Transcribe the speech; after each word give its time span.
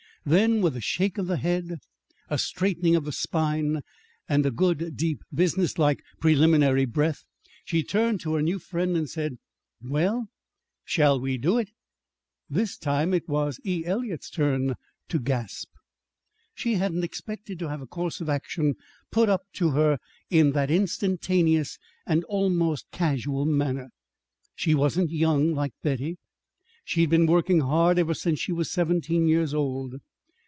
Then, 0.23 0.61
with 0.61 0.75
a 0.77 0.81
shake 0.81 1.17
of 1.17 1.25
the 1.25 1.37
head, 1.37 1.79
a 2.29 2.37
straightening 2.37 2.95
of 2.95 3.05
the 3.05 3.11
spine, 3.11 3.81
and 4.29 4.45
a 4.45 4.51
good, 4.51 4.95
deep, 4.95 5.23
business 5.33 5.79
like 5.79 6.03
preliminary 6.19 6.85
breath, 6.85 7.23
she 7.65 7.81
turned 7.81 8.19
to 8.21 8.35
her 8.35 8.43
new 8.43 8.59
friend 8.59 8.95
and 8.95 9.09
said, 9.09 9.39
"Well, 9.81 10.27
shall 10.85 11.19
we 11.19 11.39
do 11.39 11.57
it?" 11.57 11.71
This 12.47 12.77
time 12.77 13.15
it 13.15 13.27
was 13.27 13.59
E. 13.65 13.83
Eliot's 13.83 14.29
turn 14.29 14.75
to 15.09 15.17
gasp. 15.17 15.71
She 16.53 16.75
hadn't 16.75 17.03
expected 17.03 17.57
to 17.57 17.69
have 17.69 17.81
a 17.81 17.87
course 17.87 18.21
of 18.21 18.29
action 18.29 18.75
put 19.09 19.27
up 19.27 19.45
to 19.53 19.69
her 19.71 19.97
in 20.29 20.51
that 20.51 20.69
instantaneous 20.69 21.79
and 22.05 22.23
almost 22.25 22.85
casual 22.91 23.47
manner. 23.47 23.89
She 24.53 24.75
wasn't 24.75 25.09
young 25.09 25.55
like 25.55 25.73
Betty. 25.81 26.19
She'd 26.83 27.09
been 27.09 27.25
working 27.25 27.61
hard 27.61 27.97
ever 27.97 28.13
since 28.13 28.39
she 28.39 28.51
was 28.51 28.69
seventeen 28.71 29.27
years 29.27 29.51
old. 29.55 29.95